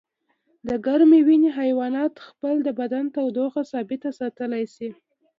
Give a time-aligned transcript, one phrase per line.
[0.67, 4.89] د ګرمې وینې حیوانات خپل د بدن تودوخه ثابته ساتلی شي